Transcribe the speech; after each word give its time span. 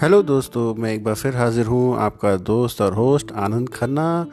Hello 0.00 0.22
दोस्तों, 0.22 0.74
मैं 0.74 0.92
एक 0.94 1.02
बार 1.04 1.14
फिर 1.14 1.36
हाजिर 1.36 1.66
हूँ 1.66 1.96
आपका 2.00 2.34
दोस्त 2.36 2.80
और 2.80 2.94
host 2.94 3.32
Anand 3.32 3.68
Khanna 3.68 4.26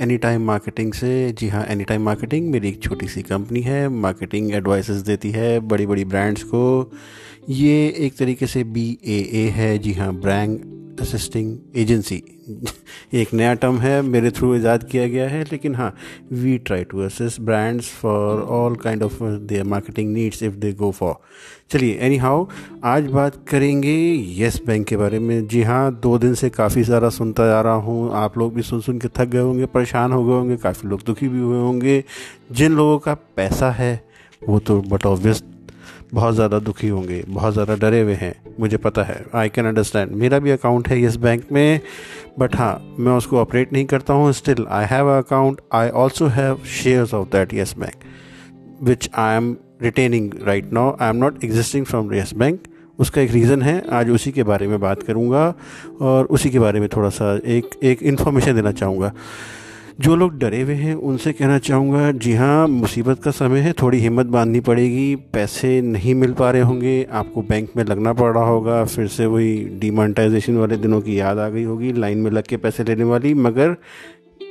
any 0.00 0.16
time 0.16 0.42
marketing 0.46 0.92
से। 0.92 1.32
जी 1.32 1.48
हाँ 1.48 1.64
एनी 1.64 1.84
टाइम 1.84 2.02
मार्केटिंग 2.02 2.50
मेरी 2.50 2.68
एक 2.68 2.82
छोटी 2.82 3.08
सी 3.08 3.22
कंपनी 3.22 3.60
है। 3.60 3.88
मार्केटिंग 3.88 4.52
एडवाइसेस 4.54 4.96
देती 5.02 5.30
है 5.30 5.58
बड़ी 5.60 5.86
बड़ी 5.86 6.04
ब्रांड्स 6.04 6.42
को। 6.42 6.92
ये 7.48 7.88
एक 7.98 8.16
तरीके 8.16 8.46
से 8.46 8.64
बी 8.64 8.86
ए 9.04 9.18
ए 9.34 9.48
है। 9.56 9.78
जी 9.78 9.92
हाँ 9.92 10.12
ब्रांड 10.14 10.58
असिस्टिंग 11.00 11.56
एजेंसी 11.76 12.22
एक 13.14 13.32
नया 13.34 13.54
टर्म 13.54 13.78
है, 13.78 14.00
मेरे 14.02 14.30
थ्रू 14.30 14.54
ईजाद 14.56 14.84
किया 14.84 15.06
गया 15.08 15.28
है, 15.28 15.42
लेकिन 15.42 15.74
हाँ 15.74 15.94
we 16.32 16.56
try 16.58 16.84
to 16.84 17.00
assist 17.00 17.40
brands 17.40 17.88
for 17.92 18.40
all 18.40 18.76
kind 18.76 19.02
of 19.02 19.22
their 19.22 19.64
marketing 19.64 20.12
needs 20.12 20.42
if 20.42 20.54
they 20.54 20.72
go 20.72 20.90
for 20.90 21.14
चलिए 21.70 21.98
एनी 22.00 22.16
हाउ 22.16 22.46
आज 22.84 23.06
बात 23.06 23.36
करेंगे 23.48 23.94
येस 24.36 24.60
बैंक 24.66 24.86
के 24.86 24.96
बारे 24.96 25.18
में। 25.18 25.46
जी 25.46 25.62
हाँ 25.62 25.94
दो 25.94 26.18
दिन 26.18 26.34
से 26.34 26.50
काफ़ी 26.50 26.84
सारा 26.84 27.08
सुनता 27.08 27.46
जा 27.46 27.60
रहा 27.60 27.72
हूँ। 27.72 28.10
आप 28.14 28.38
लोग 28.38 28.54
भी 28.54 28.62
सुन 28.62 28.80
सुन 28.80 28.98
के 28.98 29.08
थक 29.08 29.24
गए 29.24 29.38
होंगे, 29.38 29.66
परेशान 29.66 30.12
हो 30.12 30.24
गए 30.24 30.32
होंगे, 30.32 30.56
काफ़ी 30.56 30.88
लोग 30.88 31.02
दुखी 31.06 31.28
भी 31.28 31.40
हुए 31.40 31.58
होंगे। 31.58 32.04
जिन 32.52 32.72
लोगों 32.72 32.98
का 32.98 33.14
पैसा 33.14 33.70
है, 33.70 34.04
वो 34.48 34.58
तो 34.58 34.80
बट 34.82 35.06
ऑब्वियस 35.06 35.42
बहुत 36.14 36.34
ज़्यादा 36.34 36.58
दुखी 36.58 36.88
होंगे, 36.88 37.22
बहुत 37.28 37.52
ज़्यादा 37.52 37.74
डरे 37.76 38.00
हुए 38.00 38.14
हैं, 38.14 38.34
मुझे 38.60 38.76
पता 38.76 39.02
है। 39.02 39.24
आई 39.34 39.48
कैन 39.48 39.66
अंडरस्टैंड 39.66 40.12
मेरा 40.12 40.38
भी 40.38 40.50
अकाउंट 40.50 40.88
है 40.88 41.00
येस 41.00 41.16
बैंक 41.18 41.44
में 41.52 41.80
बट 42.38 42.56
हाँ 42.56 42.96
मैं 42.98 43.12
उसको 43.12 43.38
ऑपरेट 43.38 43.72
नहीं 43.72 43.84
करता 43.86 44.14
हूँ। 44.14 44.32
Still 44.34 44.66
I 44.70 44.86
have 44.90 45.08
account 45.16 45.60
I 45.74 45.88
also 45.96 46.26
have 46.28 46.62
shares 46.74 47.14
of 47.14 47.28
that 47.28 47.54
Yes 47.54 47.74
Bank 47.78 48.04
which 48.82 49.08
I 49.14 49.36
am 49.36 49.56
retaining 49.82 50.32
right 50.46 50.72
now 50.72 50.96
I 51.00 51.10
am 51.10 51.16
not 51.16 51.44
existing 51.44 51.84
from 51.86 52.12
Yes 52.14 52.34
Bank 52.34 52.60
उसका 52.98 53.20
एक 53.20 53.30
रीज़न 53.30 53.62
है, 53.62 53.82
आज 53.90 54.10
उसी 54.10 54.30
के 54.32 54.42
बारे 54.42 54.66
में 54.66 54.78
बात 54.80 55.02
करूँगा 55.02 55.42
और 56.02 56.26
उसी 56.26 56.50
के 56.50 56.58
बारे 56.58 56.80
में 56.80 56.88
थोड़ा 56.88 57.08
सा 57.10 57.34
एक 57.46 57.70
एक 57.84 58.02
इन्फॉर्मेशन 58.02 58.54
देना 58.54 58.72
चाहूँगा। 58.72 59.12
जो 60.00 60.16
लोग 60.16 60.38
डरे 60.38 60.60
हुए 60.62 60.74
हैं, 60.74 60.94
उनसे 60.94 61.32
कहना 61.32 61.58
चाहूँगा, 61.58 62.10
जी 62.12 62.32
हाँ 62.32 62.68
मुसीबत 62.68 63.22
का 63.22 63.30
समय 63.30 63.60
है, 63.60 63.72
थोड़ी 63.72 63.98
हिम्मत 63.98 64.26
बांधनी 64.26 64.60
पड़ेगी, 64.60 65.16
पैसे 65.16 65.80
नहीं 65.80 66.14
मिल 66.14 66.32
पा 66.32 66.50
रहे 66.50 66.62
होंगे, 66.62 67.06
आपको 67.12 67.42
बैंक 67.42 67.70
में 67.76 67.84
लगना 67.84 68.12
पड़ 68.12 68.32
रहा 68.34 68.44
होगा, 68.44 68.84
फिर 68.84 69.06
से 69.06 69.26
वही 69.26 69.64
डिमोनेटाइजेशन 69.64 70.56
वाले 70.56 70.76
दिनों 70.76 71.00
की 71.00 71.20
याद 71.20 71.38
आ 71.38 71.48
गई 71.48 71.62
होगी, 71.62 71.92
लाइन 71.92 72.18
में 72.18 72.30
लग 72.30 72.42
के 72.42 72.56
पैसे 72.56 72.84
लेने 72.84 73.04
वाली। 73.04 73.34
मगर 73.34 73.76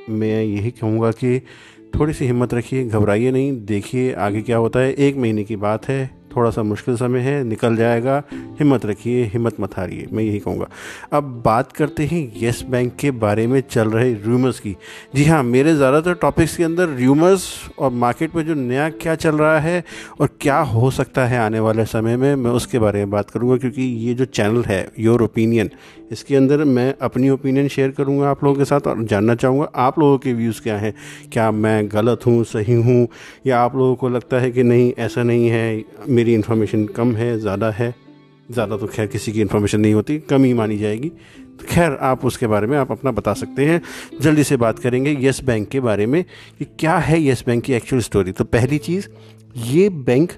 मैं 0.09 0.43
यही 0.43 0.71
कहूँगा 0.71 1.11
कि 1.11 1.39
थोड़ी 1.99 2.13
सी 2.13 2.25
हिम्मत 2.25 2.53
रखिए, 2.53 2.85
घबराइए 2.85 3.31
नहीं, 3.31 3.65
देखिए 3.65 4.13
आगे 4.13 4.41
क्या 4.41 4.57
होता 4.57 4.79
है, 4.79 4.93
एक 4.93 5.17
महीने 5.17 5.43
की 5.43 5.55
बात 5.55 5.89
है 5.89 6.24
थोड़ा 6.35 6.49
सा 6.49 6.63
मुश्किल 6.63 6.95
समय 6.97 7.19
है, 7.19 7.43
निकल 7.43 7.75
जाएगा, 7.75 8.21
हिम्मत 8.59 8.85
रखिए, 8.85 9.23
हिम्मत 9.25 9.59
मत 9.59 9.77
हारिए, 9.77 10.07
मैं 10.11 10.23
यही 10.23 10.39
कहूँगा। 10.39 10.67
अब 11.13 11.41
बात 11.45 11.71
करते 11.71 12.05
हैं 12.05 12.21
येस 12.37 12.63
बैंक 12.69 12.95
के 12.95 13.11
बारे 13.13 13.47
में 13.47 13.59
चल 13.61 13.89
रहे 13.89 14.13
र्यूमर्स 14.15 14.59
की। 14.59 14.75
जी 15.15 15.25
हाँ 15.25 15.41
मेरे 15.43 15.75
ज़्यादातर 15.75 16.13
टॉपिक्स 16.21 16.55
के 16.57 16.63
अंदर 16.63 16.89
र्यूमर्स 16.89 17.49
और 17.79 17.91
मार्केट 17.93 18.35
में 18.35 18.45
जो 18.45 18.53
नया 18.55 18.89
क्या 18.91 19.15
चल 19.17 19.37
रहा 19.37 19.59
है 19.59 19.83
और 20.21 20.29
क्या 20.41 20.59
हो 20.59 20.91
सकता 20.91 21.25
है 21.25 21.39
आने 21.39 21.59
वाले 21.59 21.85
समय 21.87 22.17
में, 22.17 22.35
मैं 22.35 22.51
उसके 22.51 22.79
बारे 22.79 22.99
में 22.99 23.09
बात 23.09 23.29
करूँगा 23.29 23.57
क्योंकि 23.57 23.83
ये 24.07 24.13
जो 24.13 24.25
चैनल 24.27 24.63
है 24.63 24.87
योर 24.99 25.21
ओपिनियन 25.23 25.69
इसके 26.11 26.35
अंदर 26.35 26.63
मैं 26.63 26.93
अपनी 27.01 27.29
ओपिनियन 27.29 27.67
शेयर 27.67 27.91
करूँगा 27.91 28.29
आप 28.29 28.43
लोगों 28.43 28.57
के 28.57 28.65
साथ 28.65 28.87
और 28.87 29.03
जानना 29.03 29.35
चाहूँगा 29.35 29.69
आप 29.75 29.99
लोगों 29.99 30.17
के 30.17 30.33
व्यूज़ 30.33 30.61
क्या 30.61 30.77
हैं? 30.77 30.93
क्या 31.31 31.49
मैं 31.51 31.87
गलत 31.91 32.25
हूँ, 32.25 32.43
सही 32.43 32.73
हूँ? 32.73 33.07
या 33.47 33.59
आप 33.59 33.75
लोगों 33.75 33.95
को 33.95 34.09
लगता 34.09 34.39
है 34.39 34.51
कि 34.51 34.63
नहीं, 34.63 34.93
ऐसा 34.99 35.23
नहीं 35.23 35.49
है, 35.49 35.83
मेरी 36.07 36.33
इन्फॉर्मेशन 36.33 36.85
कम 36.87 37.15
है, 37.15 37.37
ज़्यादा 37.39 37.71
है? 37.71 37.93
ज़्यादा 38.49 38.77
तो 38.77 38.87
खैर 38.87 39.07
किसी 39.07 39.31
की 39.31 39.41
इन्फॉर्मेशन 39.41 39.79
नहीं 39.79 39.93
होती, 39.93 40.17
कम 40.19 40.43
ही 40.43 40.53
मानी 40.53 40.77
जाएगी। 40.77 41.09
तो 41.09 41.65
खैर, 41.67 41.91
आप 41.91 42.25
उसके 42.25 42.47
बारे 42.47 42.67
में 42.67 42.77
आप 42.77 42.91
अपना 42.91 43.11
बता 43.11 43.33
सकते 43.33 43.65
हैं। 43.65 43.81
जल्दी 44.21 44.43
से 44.43 44.57
बात 44.57 44.79
करेंगे 44.79 45.11
येस 45.11 45.43
बैंक 45.43 45.67
के 45.69 45.79
बारे 45.79 46.05
में 46.05 46.23
कि 46.59 46.65
क्या 46.79 46.97
है 46.97 47.19
येस 47.21 47.43
बैंक 47.47 47.63
की 47.63 47.73
एक्चुअल 47.73 48.01
स्टोरी 48.01 48.31
तो 48.31 48.43
पहली 48.45 48.77
चीज़, 48.79 49.07
ये 49.57 49.89
बैंक 49.89 50.31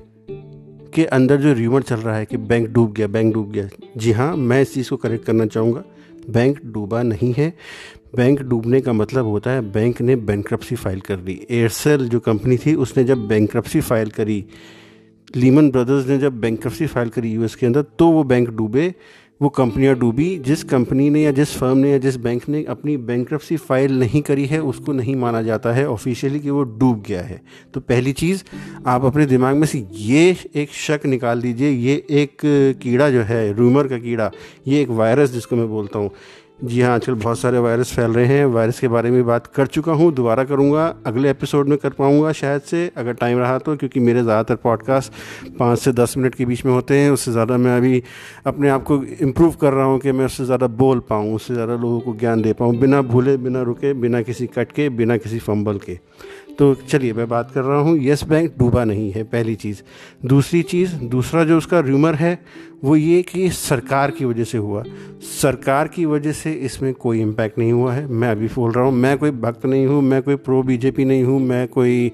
के 0.98 1.06
अंदर 1.06 1.38
जो 1.38 1.54
र्यूमर 1.54 1.82
चल 1.82 1.96
रहा 1.96 2.16
है 2.16 2.26
कि 2.26 2.38
बैंक 2.38 2.70
डूब 2.70 2.94
गया 2.94 3.08
बैंक 3.08 3.34
डूब 3.34 3.52
गया। 3.52 3.68
जी 3.98 4.12
हाँ 4.12 4.36
मैं 4.38 4.62
इस 4.62 4.74
चीज़ 4.74 4.90
को 4.90 4.98
करेक्ट 4.98 5.26
करना 5.26 5.46
चाहूँगा। 5.46 5.84
बैंक 6.30 6.60
डूबा 6.66 7.02
नहीं 7.04 7.34
है। 7.38 7.54
बैंक 8.16 8.42
डूबने 8.42 8.82
का 8.82 8.94
मतलब 8.94 9.26
होता 9.26 9.52
है 9.52 9.62
बैंक 9.72 10.02
ने 10.02 10.16
बैंक 10.16 10.54
फ़ाइल 10.56 11.00
कर 11.02 11.18
दी। 11.18 11.40
एयरसेल 11.52 12.08
जो 12.10 12.20
कंपनी 12.20 12.58
थी, 12.58 12.74
उसने 12.76 13.04
जब 13.04 13.28
बैंक 13.28 13.58
फ़ाइल 13.58 14.10
करी 14.10 14.44
लीमन 15.36 15.70
ब्रदर्स 15.72 16.08
ने 16.08 16.18
जब 16.18 16.40
बैंक 16.40 16.68
फ़ाइल 16.68 17.10
करी 17.10 17.32
यूएस 17.32 17.56
के 17.56 17.66
अंदर 17.66 17.82
तो 18.00 18.10
वो 18.12 18.24
बैंक 18.24 18.50
डूबे। 18.50 18.94
वो 19.42 19.50
कंपनियाँ 19.50 19.96
डूबी, 19.96 20.38
जिस 20.38 20.64
कंपनी 20.64 21.10
ने 21.10 21.22
या 21.22 21.32
जिस 21.32 21.54
फर्म 21.58 21.78
ने 21.78 21.92
या 21.92 21.98
जिस 21.98 22.16
बैंक 22.18 22.48
ने 22.50 22.64
अपनी 22.64 22.96
बैंक 23.00 23.34
फ़ाइल 23.36 24.00
नहीं 24.00 24.22
करी 24.22 24.46
है, 24.46 24.60
उसको 24.62 24.94
नहीं 24.94 25.16
माना 25.16 25.42
जाता 25.42 25.74
है 25.74 25.88
ऑफिशियली 25.90 26.40
कि 26.40 26.50
वो 26.50 26.64
डूब 26.64 27.04
गया 27.08 27.22
है। 27.22 27.42
तो 27.74 27.80
पहली 27.80 28.14
चीज़, 28.14 28.44
आप 28.88 29.06
अपने 29.06 29.26
दिमाग 29.26 29.56
में 29.56 29.68
से 29.68 29.86
ये 29.92 30.36
एक 30.56 30.72
शक 30.76 31.06
निकाल 31.06 31.42
दीजिए, 31.42 31.70
ये 31.70 32.06
एक 32.12 32.38
कीड़ा 32.82 33.10
जो 33.10 33.22
है 33.22 33.54
रूमर 33.54 33.88
का 33.88 33.98
कीड़ा, 33.98 34.32
ये 34.68 34.82
एक 34.82 34.90
वायरस 34.90 35.32
जिसको 35.32 35.56
मैं 35.56 35.70
बोलता 35.70 36.00
हूँ 36.00 36.12
जी 36.60 36.80
हाँ 36.82 36.94
आजकल 36.96 37.14
बहुत 37.14 37.40
सारे 37.40 37.60
वायरस 37.60 37.92
फैल 37.96 38.12
रहे 38.12 38.26
हैं। 38.28 38.46
वायरस 38.46 38.80
के 38.80 38.88
बारे 38.88 39.10
में 39.12 39.26
बात 39.26 39.48
कर 39.48 39.68
चुका 39.68 39.92
हूँ, 39.92 40.12
दोबारा 40.14 40.44
करूँगा। 40.44 40.86
अगले 41.06 41.30
एपिसोड 41.30 41.68
में 41.70 41.78
कर 41.78 41.90
पाऊँगा 41.90 42.32
शायद 42.32 42.62
से, 42.62 42.92
अगर 42.98 43.14
टाइम 43.14 43.40
रहा 43.40 43.58
तो 43.58 43.76
क्योंकि 43.76 44.00
मेरे 44.00 44.24
ज़्यादातर 44.24 44.56
पॉडकास्ट 44.56 45.12
पाँच 45.60 45.80
से 45.80 45.92
दस 45.92 46.18
मिनट 46.18 46.36
के 46.36 46.46
बीच 46.46 46.66
में 46.66 46.72
होते 46.74 46.98
हैं। 46.98 47.12
उससे 47.12 47.32
ज़्यादा 47.32 47.58
मैं 47.58 47.76
अभी 47.78 48.02
अपने 48.46 48.70
आप 48.70 48.84
को 48.84 49.02
इम्प्रूव 49.04 49.54
कर 49.62 49.74
रहा 49.74 49.86
हूँ 49.86 50.00
कि 50.00 50.12
मैं 50.12 50.26
उससे 50.26 50.46
ज़्यादा 50.46 50.68
बोल 50.68 51.00
पाऊँ, 51.10 51.34
उससे 51.36 51.54
ज़्यादा 51.54 51.76
लोगों 51.76 52.00
को 52.00 52.16
ज्ञान 52.16 52.42
दे 52.42 52.54
पाऊँ, 52.54 52.76
बिना 52.78 53.02
भूले, 53.04 53.38
बिना 53.38 53.62
रुके, 53.62 53.94
बिना 53.94 54.22
किसी 54.22 54.48
कट 54.48 54.72
के, 54.72 54.90
बिना 54.90 55.18
किसी 55.18 55.40
फंबल 55.40 55.80
के। 55.80 56.00
तो 56.60 56.74
चलिए 56.76 57.14
मैं 57.14 57.28
बात 57.30 57.52
कर 57.52 57.62
रहा 57.62 57.80
हूँ, 57.80 57.98
येस 57.98 58.24
बैंक 58.24 58.54
डूबा 58.60 58.84
नहीं 58.84 59.12
है, 59.12 59.24
पहली 59.24 59.56
चीज़। 59.56 59.82
दूसरी 60.26 60.62
चीज़, 60.62 60.96
दूसरा 60.96 61.44
जो 61.44 61.58
उसका 61.58 61.80
र्यूमर 61.80 62.16
है, 62.16 62.38
वो 62.84 62.96
ये 62.96 63.22
कि 63.22 63.50
सरकार 63.50 64.12
की 64.12 64.26
वजह 64.26 64.44
से 64.44 64.58
हुआ। 64.58 64.84
सरकार 65.42 65.88
की 65.88 66.06
वजह 66.06 66.32
से 66.32 66.52
इसमें 66.52 66.94
कोई 66.94 67.22
इम्पैक्ट 67.22 67.58
नहीं 67.58 67.72
हुआ 67.72 67.94
है। 67.94 68.06
मैं 68.08 68.30
अभी 68.30 68.48
बोल 68.48 68.72
रहा 68.72 68.86
हूँ, 68.86 68.94
मैं 68.94 69.18
कोई 69.18 69.32
भक्त 69.32 69.66
नहीं 69.66 69.86
हूँ, 69.86 70.02
मैं 70.02 70.22
कोई 70.22 70.36
प्रो 70.36 70.62
बीजेपी 70.64 71.06
नहीं 71.06 71.24
हूँ, 71.24 71.40
मैं 71.40 71.68
कोई 71.68 72.12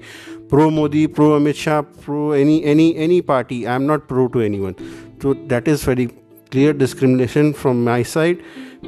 pro 0.50 0.68
Modi 0.70 1.06
pro 1.06 1.30
Amit 1.30 1.54
Shah 1.54 1.80
pro 1.80 2.34
any 2.34 2.60
any 2.64 2.94
any 2.98 3.20
party 3.20 3.62
I 3.64 3.76
am 3.76 3.82
not 3.82 4.06
pro 4.08 4.26
to 4.26 4.40
any 4.40 4.58
one 4.60 4.74
so 5.22 5.32
that 5.34 5.68
is 5.68 5.88
very 5.88 6.06
clear 6.54 6.76
discrimination 6.76 7.50
from 7.52 7.76
my 7.84 8.04
side 8.04 8.42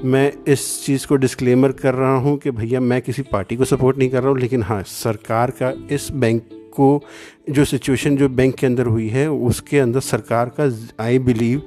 मैं 0.04 0.32
इस 0.49 0.65
चीज़ 0.84 1.06
को 1.06 1.16
डिस्क्लेमर 1.16 1.72
कर 1.72 1.94
रहा 1.94 2.16
हूँ 2.16 2.37
कि 2.38 2.50
भैया 2.50 2.81
मैं 2.81 3.00
किसी 3.03 3.22
पार्टी 3.22 3.56
को 3.56 3.65
सपोर्ट 3.65 3.99
नहीं 3.99 4.09
कर 4.10 4.22
रहा 4.22 4.31
हूँ, 4.31 4.38
लेकिन 4.38 4.62
हाँ 4.62 4.82
सरकार 4.82 5.50
का 5.62 5.72
इस 5.91 6.10
बैंक 6.15 6.43
को 6.72 7.03
जो 7.50 7.65
सिचुएशन 7.65 8.16
जो 8.16 8.28
बैंक 8.28 8.55
के 8.55 8.66
अंदर 8.66 8.87
हुई 8.87 9.09
है, 9.09 9.31
उसके 9.31 9.78
अंदर 9.78 10.00
सरकार 10.00 10.53
का 10.60 10.71
आई 11.05 11.19
बिलीव 11.19 11.62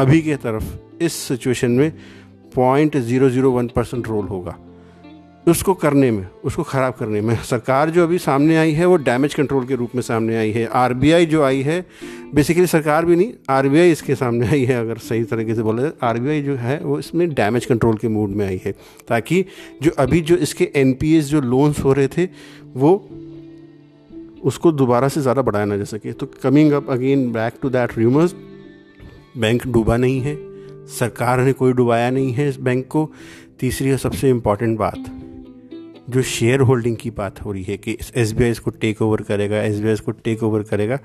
अभी 0.00 0.20
के 0.22 0.36
तरफ़ 0.36 1.02
इस 1.04 1.12
सिचुएशन 1.28 1.70
में 1.70 1.92
point 2.54 2.96
zero 2.98 3.30
zero 3.30 3.50
one 3.50 3.68
percent 3.76 4.08
role 4.08 4.26
होगा। 4.26 4.56
उसको 5.46 5.72
करने 5.74 6.10
में, 6.10 6.26
उसको 6.44 6.62
ख़राब 6.62 6.94
करने 6.94 7.20
में। 7.20 7.34
सरकार 7.42 7.90
जो 7.90 8.02
अभी 8.02 8.18
सामने 8.18 8.56
आई 8.56 8.72
है, 8.72 8.86
वो 8.86 8.96
डैमेज 8.98 9.34
कंट्रोल 9.34 9.64
के 9.66 9.74
रूप 9.74 9.94
में 9.94 10.02
सामने 10.02 10.36
आई 10.36 10.50
है। 10.50 10.66
आरबीआई 10.66 11.26
जो 11.26 11.42
आई 11.42 11.62
है 11.62 11.84
बेसिकली 12.34 12.66
सरकार 12.66 13.04
भी 13.04 13.16
नहीं 13.16 13.32
आरबीआई 13.50 13.90
इसके 13.90 14.14
सामने 14.14 14.46
आई 14.48 14.64
है, 14.64 14.78
अगर 14.80 14.98
सही 14.98 15.24
तरीके 15.24 15.54
से 15.54 15.62
बोला 15.62 15.82
जाए 15.82 15.92
आरबीआई 16.02 16.42
जो 16.42 16.54
है, 16.54 16.78
वो 16.78 16.98
इसमें 16.98 17.28
डैमेज 17.34 17.64
कंट्रोल 17.64 17.96
के 17.96 18.08
मूड 18.08 18.30
में 18.30 18.46
आई 18.46 18.60
है। 18.64 18.72
ताकि 19.08 19.44
जो 19.82 19.90
अभी 19.98 20.20
जो 20.20 20.36
इसके 20.36 20.70
NPS 20.76 21.24
जो 21.24 21.40
लोन्स 21.40 21.80
हो 21.80 21.92
रहे 21.92 22.08
थे, 22.08 22.28
वो 22.76 22.94
उसको 24.44 24.72
दोबारा 24.72 25.08
से 25.08 25.20
ज़्यादा 25.20 25.42
बढ़ाया 25.42 25.64
ना 25.64 25.76
जा 25.76 25.84
सके। 25.84 26.12
तो 26.12 26.26
coming 26.42 26.72
up 26.72 26.90
again 26.90 27.30
back 27.32 27.54
to 27.62 27.70
that 27.70 27.98
rumours 27.98 28.34
bank 29.36 29.66
डूबा 29.66 29.96
नहीं 29.96 30.20
है। 30.20 30.36
सरकार 30.90 31.40
ने 31.40 31.52
कोई 31.52 31.72
डुबाया 31.72 32.10
नहीं 32.10 32.32
है 32.32 32.48
इस 32.48 32.60
बैंक 32.60 32.86
को। 32.86 33.10
तीसरी 33.60 33.90
और 33.92 33.98
सबसे 33.98 34.30
इंपॉर्टेंट 34.30 34.78
बात 34.78 35.04
जो 36.10 36.22
शेयर 36.22 36.60
होल्डिंग 36.60 36.96
की 36.96 37.10
बात 37.10 37.40
हो 37.44 37.52
रही 37.52 37.62
है 37.62 37.76
कि 37.76 37.96
एस 38.16 38.32
बी 38.32 38.44
आई 38.44 38.50
इसको 38.50 38.70
टेक 38.72 39.02
ओवर 39.02 39.22
करेगा 39.22 39.60
एस 39.62 39.78
बी 39.80 39.86
आई 39.88 39.94
इसको 39.94 40.12
टेक 40.14 40.42
ओवर 40.42 40.62
करेगा, 40.62 40.98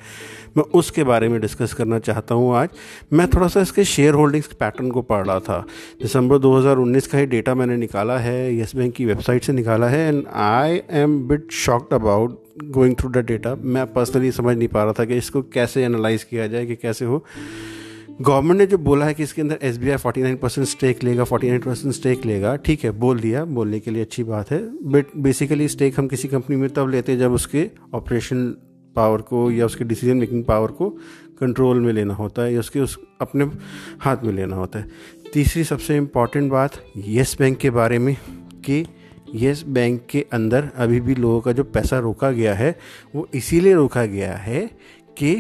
मैं 0.58 0.64
उसके 0.74 1.04
बारे 1.04 1.30
में 1.30 1.40
डिस्कस 1.42 1.74
करना 1.74 2.00
चाहता 2.00 2.36
हूँ 2.36 2.56
आज। 2.56 2.70
मैं 3.14 3.28
थोड़ा 3.28 3.48
सा 3.48 3.62
इसके 3.62 3.84
शेयर 3.86 4.14
होल्डिंग्स 4.14 4.48
पैटर्न 4.54 4.90
को 4.92 5.02
पढ़ 5.02 5.26
रहा 5.28 5.40
था। 5.40 5.60
दिसंबर 6.02 6.38
2019 6.40 7.08
का 7.08 7.18
ही 7.18 7.26
डेटा 7.26 7.56
मैंने 7.56 7.78
निकाला 7.78 8.18
है, 8.18 8.54
येस 8.54 8.76
बैंक 8.76 8.94
की 8.96 9.06
वेबसाइट 9.06 9.44
से 9.44 9.54
निकाला 9.54 9.88
है 9.88 10.08
and 10.08 10.24
I 10.28 10.82
am 11.02 11.20
bit 11.28 11.52
shocked 11.56 11.94
about 11.94 12.44
going 12.66 12.96
through 13.00 13.10
the 13.10 13.26
data 13.26 13.56
मैं 13.56 13.86
पर्सनली 13.94 14.32
समझ 14.32 14.58
नहीं 14.58 14.68
पा 14.68 14.84
रहा 14.84 14.94
था 14.94 15.06
कि 15.06 15.18
इसको 15.18 15.42
कैसे 15.44 15.84
एनालाइज 15.86 16.24
किया 16.24 16.48
जाए, 16.48 16.66
कि 16.66 16.76
कैसे 16.76 17.06
हो। 17.06 17.24
गवर्नमेंट 18.22 18.58
ने 18.58 18.66
जो 18.68 18.78
बोला 18.78 19.06
है 19.06 19.14
कि 19.14 19.24
इसके 19.24 19.42
अंदर 19.42 19.60
S 19.62 19.78
B 19.78 19.90
I 19.90 19.98
forty 19.98 20.22
nine 20.22 20.36
percent 20.38 20.68
stake 20.68 21.04
लेगा 21.04 21.24
फोर्टी 21.24 21.48
नाइन 21.48 21.62
परसेंट 21.62 21.94
स्टेक 21.94 22.26
लेगा, 22.26 22.56
ठीक 22.56 22.84
है, 22.84 22.92
बोल 22.92 23.20
दिया, 23.20 23.44
बोलने 23.46 23.80
के 23.80 23.92
लिए 23.92 24.02
अच्छी 24.02 24.24
बात 24.24 24.52
है। 24.52 24.60
बट 24.92 25.06
बेसिकली 25.18 25.68
स्टेक 25.68 26.00
हम 26.00 26.08
किसी 26.08 26.28
कंपनी 26.28 26.56
में 26.56 26.70
तब 26.70 26.90
लेते 26.90 27.12
हैं 27.12 27.20
जब 27.20 27.34
उसके 27.34 27.70
ऑपरेशन 27.94 28.46
पावर 28.96 29.22
को 29.22 29.50
या 29.52 29.66
उसके 29.66 29.84
डिसीज़न 29.84 30.18
मेकिंग 30.18 30.44
पावर 30.44 30.72
को 30.72 30.90
कंट्रोल 31.40 31.80
में 31.80 31.92
लेना 31.94 32.14
होता 32.14 32.42
है 32.42 32.54
या 32.54 32.60
उसके 32.60 32.80
उस 32.80 32.98
अपने 33.22 33.46
हाथ 34.00 34.24
में 34.24 34.34
लेना 34.34 34.56
होता 34.56 34.80
है। 34.80 34.90
तीसरी 35.34 35.64
सबसे 35.64 35.98
इंपॉर्टेंट 35.98 36.52
बात 36.52 36.82
येस 36.98 37.36
बैंक 37.40 37.58
के 37.58 37.70
बारे 37.70 38.00
में 38.00 38.16
कि 38.66 38.86
येस 39.36 39.64
बैंक 39.68 40.06
के 40.10 40.26
अंदर 40.34 40.70
अभी 40.76 41.00
भी 41.00 41.16
लोगों 41.16 41.42
का 41.42 41.52
जो 41.52 41.64
पैसा 41.64 42.00
रोका 42.00 42.32
गया 42.32 42.54
है, 42.54 42.76
वो 43.16 43.28
इसीलिए 43.34 43.74
रोका 43.74 44.06
गया 44.06 44.34
है 44.34 44.66
कि 45.18 45.36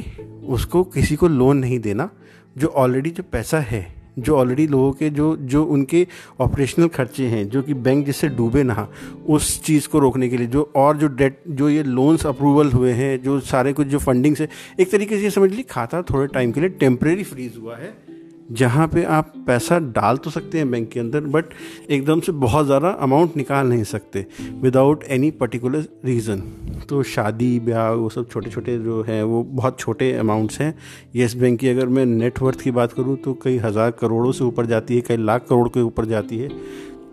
उसको 0.45 0.83
किसी 0.83 1.15
को 1.15 1.27
लोन 1.27 1.57
नहीं 1.57 1.80
देना 1.80 2.09
जो 2.57 2.68
ऑलरेडी 2.68 3.09
जो 3.09 3.24
पैसा 3.31 3.59
है, 3.59 3.98
जो 4.19 4.38
ऑलरेडी 4.38 4.68
लोगों 4.68 4.92
के 4.92 5.09
जो 5.09 5.36
जो 5.38 5.63
उनके 5.65 6.07
ऑपरेशनल 6.39 6.88
खर्चे 6.88 7.27
हैं, 7.27 7.50
जो 7.50 7.62
कि 7.62 7.74
बैंक 7.74 8.06
जिससे 8.06 8.27
डूबे 8.27 8.63
ना, 8.63 8.88
उस 9.27 9.63
चीज़ 9.63 9.88
को 9.88 10.00
रोकने 10.00 10.30
के 10.30 10.38
लिए, 10.38 10.48
जो 10.48 10.71
और 10.75 10.98
जो 10.98 11.07
डेट 11.07 11.42
जो 11.50 11.69
ये 11.69 11.83
लोन्स 11.83 12.25
अप्रूवल 12.25 12.71
हुए 12.71 12.92
हैं, 12.92 13.24
जो 13.24 13.39
सारे 13.39 13.74
कुछ 13.74 13.88
जो 13.88 14.00
फंडिंग्स 14.00 14.42
है, 14.42 14.50
एक 14.80 14.92
तरीके 14.92 15.18
से 15.18 15.24
ये 15.24 15.30
समझ 15.30 15.50
लीजिए, 15.50 15.65
खाता 15.69 16.01
थोड़े 16.01 16.27
टाइम 16.27 16.51
के 16.51 16.59
लिए 16.59 16.69
टेम्प्रेरी 16.69 17.24
फ्रीज 17.24 17.57
हुआ 17.57 17.77
है। 17.77 18.06
जहाँ 18.51 18.88
पे 18.88 19.03
आप 19.03 19.33
पैसा 19.47 19.77
डाल 19.79 20.17
तो 20.17 20.29
सकते 20.29 20.57
हैं 20.57 20.69
बैंक 20.71 20.89
के 20.89 20.99
अंदर 20.99 21.21
बट 21.27 21.45
एकदम 21.89 22.19
से 22.19 22.31
बहुत 22.33 22.65
ज़्यादा 22.65 22.89
अमाउंट 23.01 23.35
निकाल 23.38 23.67
नहीं 23.67 23.83
सकते 23.85 24.25
विदाउट 24.61 25.03
एनी 25.03 25.31
पर्टिकुलर 25.31 25.85
रीज़न 26.05 26.44
तो 26.89 27.01
शादी, 27.03 27.59
ब्याह, 27.59 27.89
वो 27.89 28.09
सब 28.09 28.29
छोटे 28.29 28.49
छोटे 28.49 28.77
जो 28.77 29.01
हैं, 29.03 29.21
वो 29.23 29.44
बहुत 29.44 29.79
छोटे 29.79 30.11
अमाउंट्स 30.13 30.59
हैं। 30.61 30.73
येस 31.15 31.35
बैंक 31.35 31.59
की 31.59 31.67
अगर 31.67 31.88
मैं 31.88 32.05
नेटवर्थ 32.05 32.61
की 32.61 32.71
बात 32.71 32.94
करूँ 32.94 33.15
तो 33.17 33.33
कई 33.44 33.57
हज़ार 33.57 33.91
करोड़ों 33.91 34.31
से 34.31 34.44
ऊपर 34.44 34.65
जाती 34.65 34.95
है, 34.95 35.01
कई 35.01 35.17
लाख 35.17 35.45
करोड़ 35.49 35.67
के 35.69 35.81
ऊपर 35.81 36.05
जाती 36.05 36.38
है। 36.38 36.49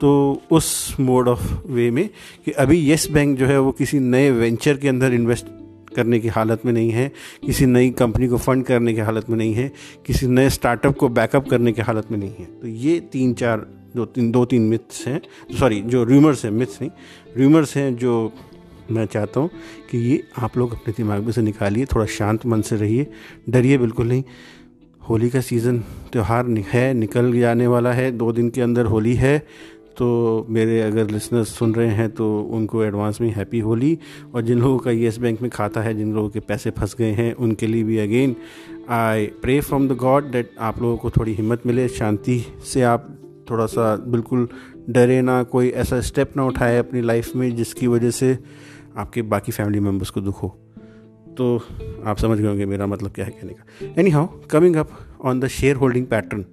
तो 0.01 0.43
उस 0.51 0.97
मोड 1.01 1.29
ऑफ़ 1.29 1.53
वे 1.67 1.91
में 1.91 2.09
कि 2.45 2.51
अभी 2.53 2.79
येस 2.79 3.11
बैंक 3.11 3.37
जो 3.39 3.47
है, 3.47 3.59
वो 3.59 3.73
किसी 3.73 3.99
नए 4.01 4.31
वेंचर 4.31 4.77
के 4.77 4.89
अंदर 4.89 5.15
इन्वेस्ट 5.15 5.47
करने 5.97 6.19
की 6.21 6.29
हालत 6.29 6.65
में 6.67 6.73
नहीं 6.73 6.91
है, 6.91 7.11
किसी 7.47 7.67
नई 7.67 7.91
कंपनी 7.91 8.29
को 8.29 8.39
फंड 8.39 8.65
करने 8.65 8.95
की 8.95 9.01
हालत 9.01 9.31
में 9.31 9.37
नहीं 9.37 9.55
है, 9.55 9.71
किसी 10.07 10.27
नए 10.27 10.51
स्टार्टअप 10.51 10.97
को 10.97 11.09
बैकअप 11.11 11.49
करने 11.49 11.73
की 11.73 11.83
हालत 11.83 12.11
में 12.11 12.19
नहीं 12.19 12.35
है। 12.39 12.45
तो 12.61 12.69
ये 12.69 12.99
तीन 13.13 13.35
चार, 13.35 13.67
दो 13.97 14.05
तीन 14.05 14.31
दो 14.33 14.45
तीन 14.45 14.63
मिथ्स 14.63 15.07
हैं 15.07 15.21
सॉरी 15.59 15.81
जो 15.83 16.03
र्यूमर्स 16.05 16.45
हैं 16.45 16.51
मिथ्स 16.53 16.81
नहीं 16.81 16.91
र्यूमर्स 17.37 17.77
हैं 17.77 17.95
जो 17.97 18.33
मैं 18.91 19.05
चाहता 19.07 19.41
हूँ 19.41 19.51
कि 19.91 19.99
ये 20.01 20.23
आप 20.39 20.57
लोग 20.59 20.73
अपने 20.73 20.95
दिमाग 20.97 21.23
में 21.23 21.33
से 21.33 21.43
निकालिए, 21.43 21.85
थोड़ा 21.87 22.07
शांत 22.07 22.47
मन 22.47 22.63
से 22.63 22.77
रहिए, 22.77 23.07
डरिए 23.49 23.79
बिल्कुल 23.79 24.09
नहीं। 24.09 24.25
होली 25.03 25.29
का 25.31 25.41
सीज़न 25.41 25.79
त्यौहार 26.13 26.47
है, 26.69 26.93
निकल 26.95 27.33
जाने 27.41 27.67
वाला 27.67 27.93
है, 27.93 28.11
दो 28.13 28.33
दिन 28.33 28.49
के 28.51 28.61
अंदर 28.61 28.87
होली 28.87 29.15
है 29.15 29.37
तो 29.97 30.47
मेरे 30.51 30.81
अगर 30.81 31.11
लिसनर्स 31.11 31.49
सुन 31.49 31.75
रहे 31.75 31.89
हैं 31.89 32.09
तो 32.11 32.27
उनको 32.53 32.83
एडवांस 32.85 33.21
में 33.21 33.31
हैप्पी 33.31 33.59
होली। 33.59 33.99
और 34.35 34.43
जिन 34.43 34.59
लोगों 34.59 34.79
का 34.79 34.91
येस 34.91 35.19
बैंक 35.19 35.43
में 35.43 35.51
खाता 35.51 35.81
है, 35.81 35.95
जिन 35.95 36.13
लोगों 36.15 36.29
के 36.29 36.41
पैसे 36.41 36.71
फंस 36.71 36.95
गए 36.99 37.11
हैं, 37.13 37.33
उनके 37.35 37.67
लिए 37.67 37.83
भी 37.83 37.99
again 37.99 38.37
I 38.91 39.27
pray 39.43 39.61
from 39.61 39.89
the 39.89 39.97
God 39.97 40.31
that 40.33 40.51
आप 40.61 40.83
लोगों 40.83 40.97
को 40.97 41.11
थोड़ी 41.11 41.35
हिम्मत 41.35 41.67
मिले, 41.67 41.89
शांति 41.89 42.41
से 42.65 42.83
आप 42.83 43.09
थोड़ा 43.51 43.67
सा 43.67 43.95
बिल्कुल 43.97 44.49
डरे 44.91 45.21
ना, 45.23 45.43
कोई 45.43 45.69
ऐसा 45.69 46.01
स्टेप 46.01 46.37
ना 46.37 46.45
उठाए 46.45 46.79
अपनी 46.79 47.01
लाइफ 47.01 47.35
में, 47.37 47.55
जिसकी 47.57 47.87
वजह 47.87 48.11
से 48.11 48.39
आपके 48.97 49.23
बाकी 49.23 49.53
फैमिली 49.53 49.81
मेंबर्स 49.81 50.11
को 50.11 50.21
दुख 50.21 50.43
हो। 50.43 50.49
तो 51.39 51.57
आप 52.07 52.19
समझ 52.19 52.39
गए 52.39 52.47
होंगे 52.47 52.67
मेरा 52.67 52.87
मतलब 52.87 53.11
क्या 53.11 53.25
है 53.25 53.31
कहने 53.31 53.53
का। 53.53 54.01
Anyhow 54.11 54.27
coming 54.51 54.77
up 54.77 54.91
on 55.25 55.41
the 55.41 55.49
share 55.49 55.77
holding 55.77 56.07
pattern 56.07 56.45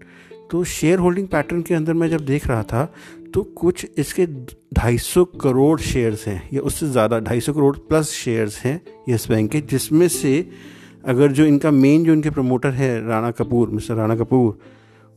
तो 0.51 0.63
शेयर 0.63 0.99
होल्डिंग 0.99 1.27
पैटर्न 1.27 1.61
के 1.61 1.73
अंदर 1.73 1.93
मैं 1.93 2.09
जब 2.09 2.25
देख 2.25 2.47
रहा 2.47 2.63
था 2.63 2.91
तो 3.33 3.43
कुछ 3.57 3.85
इसके 3.97 4.25
250 4.25 5.25
करोड़ 5.41 5.79
शेयर्स 5.81 6.27
हैं। 6.27 6.49
या 6.53 6.61
उससे 6.61 6.87
ज़्यादा 6.89 7.19
250 7.19 7.53
करोड़ 7.53 7.75
प्लस 7.79 8.11
शेयर्स 8.13 8.57
हैं 8.59 8.81
येस 9.09 9.27
बैंक 9.29 9.51
के, 9.51 9.61
जिसमें 9.61 10.07
से 10.07 10.49
अगर 11.05 11.31
जो 11.31 11.45
इनका 11.45 11.71
मेन 11.71 12.03
जो 12.05 12.13
इनके 12.13 12.29
प्रमोटर 12.29 12.71
है, 12.71 13.07
राणा 13.07 13.31
कपूर, 13.31 13.69
मिस्टर 13.69 13.95
राणा 13.95 14.15
कपूर, 14.15 14.57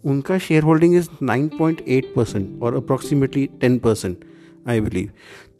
उनका 0.05 0.38
शेयर 0.38 0.62
होल्डिंग 0.62 0.94
इज़ 0.96 1.08
9.8 1.22 2.05
परसेंट 2.16 2.62
और 2.62 2.75
अप्रॉक्सीमेटली 2.76 3.49
10 3.64 3.78
परसेंट 3.78 4.25
आई 4.69 4.81
बिलीव 4.81 5.11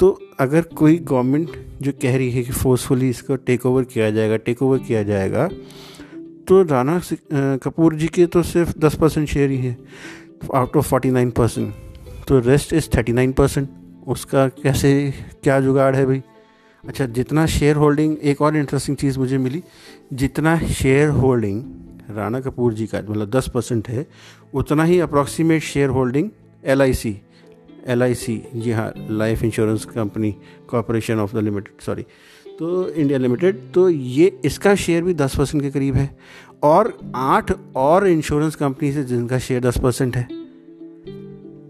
तो 0.01 0.09
अगर 0.41 0.63
कोई 0.77 0.97
गवर्नमेंट 0.99 1.51
जो 1.83 1.93
कह 2.03 2.17
रही 2.17 2.31
है 2.31 2.43
कि 2.43 2.53
फोर्सफुली 2.53 3.09
इसको 3.11 3.37
टेक 3.37 3.67
ओवर 3.67 3.85
किया 3.85 4.11
जाएगा 4.11 4.37
टेक 4.47 4.63
ओवर 4.63 4.79
किया 4.79 5.03
जाएगा 5.03 5.49
तो 6.49 6.63
राणा 6.63 7.01
कपूर 7.65 7.95
जी 7.95 8.09
के 8.09 8.27
तो 8.27 8.43
सिर्फ़ 8.43 8.79
10 8.79 8.95
परसेंट 8.95 9.29
शेयर 9.29 9.51
ही 9.51 9.57
है 9.57 9.77
आउट 10.55 10.77
ऑफ़ 10.77 10.95
49 10.95 11.31
परसेंट 11.31 11.84
तो 12.29 12.39
rest 12.41 12.73
is 12.73 12.89
thirty 12.97 13.13
nine 13.13 13.33
percent 13.33 13.69
उसका 14.07 14.47
कैसे, 14.63 15.13
क्या 15.43 15.61
जुगाड़ 15.61 15.95
है 15.97 16.05
भाई? 16.07 16.23
अच्छा 16.85 17.07
जितना 17.07 17.45
शेयर 17.47 17.77
होल्डिंग 17.77 18.17
एक 18.23 18.41
और 18.43 18.57
इंटरेस्टिंग 18.57 18.97
चीज़ 18.97 19.19
मुझे 19.19 19.39
मिली। 19.39 19.63
जितना 20.13 20.59
शेयर 20.59 21.09
होल्डिंग 21.09 21.63
राणा 22.11 22.41
कपूर 22.41 22.75
जी 22.75 22.87
का 22.87 22.99
मतलब 23.01 23.31
दस 23.31 23.49
परसेंट 23.49 23.89
है, 23.89 24.07
उतना 24.55 24.85
ही 24.85 24.99
approximate 25.01 25.63
share 25.63 25.89
holding 25.89 26.31
L 26.65 26.83
I 26.83 26.95
C 26.95 27.17
L 27.87 28.03
I 28.03 28.15
C 28.15 28.43
जी 28.55 28.71
हाँ 28.73 28.93
life 29.11 29.43
insurance 29.43 29.85
company 29.85 30.35
corporation 30.69 31.19
of 31.19 31.35
the 31.37 31.39
limited 31.39 31.81
sorry 31.87 32.03
तो 32.59 32.89
इंडिया 32.89 33.19
लिमिटेड 33.19 33.61
तो 33.75 33.89
ये, 33.89 34.27
इसका 34.45 34.75
शेयर 34.75 35.03
भी 35.03 35.15
दस 35.15 35.37
परसेंट 35.37 35.63
के 35.63 35.71
करीब 35.71 35.95
है। 35.95 36.17
और 36.63 36.93
आठ 37.15 37.53
और 37.77 38.07
इंश्योरेंस 38.09 38.55
कंपनी 38.55 38.93
से 38.93 39.05
जिनका 39.05 39.39
शेयर 39.39 39.61
दस 39.61 39.79
परसेंट 39.79 40.17
है। 40.17 40.27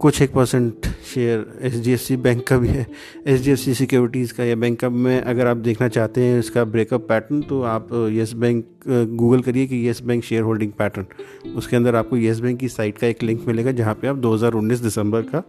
कुछ 0.00 0.20
एक 0.22 0.32
percent 0.32 0.86
share 1.04 1.46
H 1.62 1.74
D 1.74 1.92
F 1.92 2.00
C 2.00 2.16
bank 2.16 2.46
का 2.46 2.56
भी 2.58 2.68
है। 2.68 2.86
H 3.26 3.40
D 3.42 3.50
F 3.50 3.58
C 3.58 3.74
securities 3.74 4.32
का 4.34 4.44
या 4.44 4.56
बैंक 4.56 4.78
का 4.80 4.88
में 4.88 5.20
अगर 5.20 5.46
आप 5.46 5.56
देखना 5.56 5.88
चाहते 5.88 6.20
हैं 6.20 6.38
इसका 6.38 6.64
ब्रेकअप 6.64 7.06
पैटर्न 7.08 7.40
तो 7.42 7.60
आप 7.62 7.88
येस 8.12 8.32
बैंक 8.34 8.64
गूगल 8.88 9.42
करिए 9.42 9.66
कि 9.66 9.76
Yes 9.76 10.02
Bank 10.02 10.24
share 10.24 10.42
holding 10.42 10.72
pattern 10.72 11.52
उसके 11.56 11.76
अंदर 11.76 11.96
आपको 11.96 12.16
येस 12.16 12.40
बैंक 12.40 12.58
की 12.60 12.68
साइट 12.68 12.98
का 12.98 13.06
एक 13.06 13.22
लिंक 13.22 13.46
मिलेगा, 13.48 13.72
जहाँ 13.72 13.94
पे 13.94 14.08
आप 14.08 14.16
2019 14.16 14.82
दिसंबर 14.82 15.22
का 15.24 15.42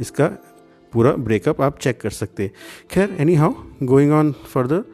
इसका 0.00 0.26
पूरा 0.92 1.12
ब्रेकअप 1.12 1.60
आप 1.60 1.78
चेक 1.78 2.00
कर 2.00 2.10
सकते 2.10 2.42
हैं। 2.42 2.52
खैर 2.90 3.16
any 3.20 3.34
how 3.34 3.54
going 3.82 4.12
on 4.12 4.32
further 4.52 4.84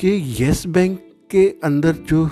कि 0.00 0.10
येस 0.38 0.66
बैंक 0.66 0.98
के 1.30 1.46
अंदर 1.64 1.96
जो, 2.08 2.28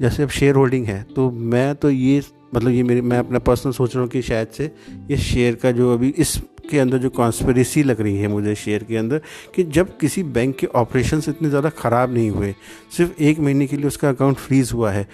जैसे 0.00 0.22
अब 0.22 0.28
शेयर 0.30 0.54
होल्डिंग 0.54 0.86
है 0.86 1.02
तो 1.16 1.30
मैं 1.30 1.74
तो 1.74 1.90
ये 1.90 2.20
मतलब 2.54 2.70
ये 2.70 2.82
मेरी, 2.82 3.00
मैं 3.00 3.18
अपना 3.18 3.38
पर्सनल 3.38 3.72
सोच 3.72 3.94
रहा 3.94 4.02
हूँ 4.02 4.10
कि 4.10 4.22
शायद 4.22 4.48
से 4.48 4.64
ये 5.10 5.16
शेयर 5.16 5.54
का 5.54 5.72
जो 5.72 5.92
अभी 5.94 6.08
इस 6.18 6.36
के 6.70 6.78
अंदर 6.78 6.98
जो 6.98 7.10
कॉन्स्परेसी 7.10 7.82
लग 7.82 8.00
रही 8.00 8.16
है 8.16 8.28
मुझे 8.28 8.54
शेयर 8.54 8.84
के 8.84 8.96
अंदर 8.96 9.20
कि 9.54 9.62
जब 9.64 9.96
किसी 9.98 10.22
बैंक 10.22 10.56
के 10.56 10.66
ऑपरेशन 10.66 11.22
इतने 11.28 11.48
ज़्यादा 11.48 11.70
ख़राब 11.70 12.14
नहीं 12.14 12.30
हुए, 12.30 12.54
सिर्फ़ 12.96 13.22
एक 13.22 13.38
महीने 13.38 13.66
के 13.66 13.76
लिए 13.76 13.86
उसका 13.86 14.08
अकाउंट 14.08 14.36
फ्रीज़ 14.36 14.72
हुआ 14.72 14.90
है। 14.90 15.06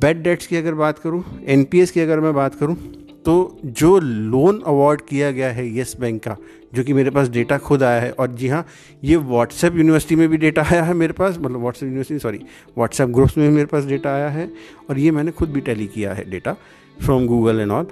बेड 0.00 0.22
डेट्स 0.22 0.46
की 0.46 0.56
अगर 0.56 0.74
बात 0.74 0.98
करूँ 0.98 1.24
एनपीएस 1.46 1.90
की 1.90 2.00
अगर 2.00 2.20
मैं 2.20 2.34
बात 2.34 2.54
करूँ 2.54 2.76
तो 3.26 3.58
जो 3.64 3.98
लोन 3.98 4.60
अवार्ड 4.66 5.00
किया 5.00 5.30
गया 5.30 5.50
है 5.52 5.66
येस 5.68 5.96
बैंक 6.00 6.22
का, 6.22 6.36
जो 6.74 6.82
कि 6.84 6.92
मेरे 6.92 7.10
पास 7.10 7.28
डेटा 7.28 7.58
खुद 7.58 7.82
आया 7.82 8.00
है, 8.00 8.10
और 8.10 8.28
जी 8.32 8.48
हाँ 8.48 8.64
ये 9.04 9.16
व्हाट्सएप 9.16 9.76
यूनिवर्सिटी 9.76 10.16
में 10.16 10.28
भी 10.28 10.36
डेटा 10.36 10.62
आया 10.62 10.82
है 10.82 10.94
मेरे 10.94 11.12
पास 11.12 11.38
मतलब 11.38 11.60
WhatsApp 11.60 11.86
university 11.86 12.18
sorry 12.18 12.38
WhatsApp 12.76 13.08
groups 13.08 13.36
में 13.38 13.48
भी 13.48 13.54
मेरे 13.54 13.66
पास 13.66 13.84
डेटा 13.84 14.14
आया 14.14 14.28
है, 14.28 14.50
और 14.90 14.98
ये 14.98 15.10
मैंने 15.10 15.30
खुद 15.30 15.50
भी 15.50 15.60
टैली 15.60 15.86
किया 15.86 16.12
है 16.14 16.30
data 16.30 16.56
from 17.02 17.26
Google 17.26 17.60
and 17.60 17.72
all 17.72 17.88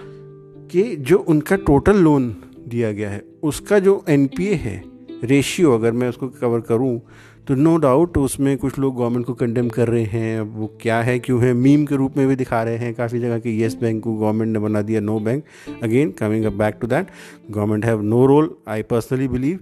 कि 0.72 0.84
जो 0.96 1.18
उनका 1.18 1.56
टोटल 1.56 1.96
लोन 1.96 2.34
दिया 2.68 2.92
गया 2.92 3.10
है, 3.10 3.22
उसका 3.42 3.78
जो 3.78 4.04
एनपीए 4.08 4.54
है 4.54 4.82
रेशियो 5.24 5.74
अगर 5.74 5.92
मैं 5.92 6.08
उसको 6.08 6.28
कवर 6.40 6.60
करूँ 6.60 7.00
तो 7.48 7.54
नो 7.54 7.76
डाउट 7.76 8.18
उसमें 8.18 8.58
कुछ 8.58 8.78
लोग 8.78 8.96
गवर्नमेंट 8.96 9.26
को 9.26 9.34
कंडेम 9.34 9.68
कर 9.68 9.88
रहे 9.88 10.02
हैं। 10.02 10.40
वो 10.40 10.78
क्या 10.80 11.00
है, 11.02 11.18
क्यों 11.18 11.42
है? 11.42 11.52
मीम 11.54 11.84
के 11.86 11.96
रूप 11.96 12.16
में 12.16 12.28
भी 12.28 12.36
दिखा 12.36 12.62
रहे 12.62 12.76
हैं 12.76 12.94
काफ़ी 12.94 13.18
जगह 13.18 13.38
कि 13.38 13.50
येस 13.50 13.74
बैंक 13.74 14.02
को 14.04 14.14
गवर्नमेंट 14.14 14.52
ने 14.52 14.58
बना 14.58 14.82
दिया 14.82 15.00
no 15.00 15.18
bank 15.20 15.44
again 15.82 16.10
coming 16.10 16.44
up 16.44 16.52
back 16.52 16.78
to 16.80 16.86
that 16.86 17.06
government 17.50 17.84
have 17.84 18.02
no 18.02 18.26
role 18.26 18.54
I 18.68 18.82
personally 18.82 19.28
believe 19.28 19.58